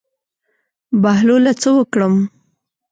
بهلوله 1.01 1.51
څه 1.61 1.69
وکړم. 1.77 2.13